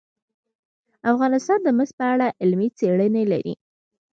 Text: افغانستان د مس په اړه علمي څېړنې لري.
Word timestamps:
افغانستان 1.11 1.59
د 1.63 1.67
مس 1.77 1.89
په 1.99 2.05
اړه 2.13 2.27
علمي 2.41 2.69
څېړنې 2.77 3.23
لري. 3.31 3.53